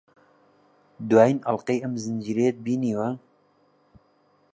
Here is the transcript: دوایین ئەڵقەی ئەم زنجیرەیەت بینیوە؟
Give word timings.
دوایین 1.09 1.39
ئەڵقەی 1.45 1.83
ئەم 1.83 1.93
زنجیرەیەت 2.03 2.57
بینیوە؟ 2.65 3.09